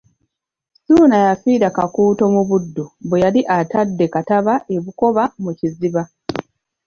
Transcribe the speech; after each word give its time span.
Ssuuna 0.77 1.17
yafiira 1.25 1.67
Kakuuto 1.77 2.23
mu 2.33 2.41
Buddu 2.49 2.85
bwe 3.07 3.21
yali 3.23 3.41
atabadde 3.57 4.05
Kattaba 4.13 4.53
e 4.75 4.77
Bukoba 4.83 5.23
mu 5.43 5.51
Kiziba. 5.59 6.03